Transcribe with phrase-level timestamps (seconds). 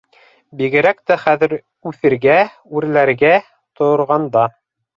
[0.61, 1.53] Бигерәк тә хәҙер,
[1.91, 2.39] үҫергә,
[2.81, 3.37] үрләргә
[3.83, 4.51] торғанда.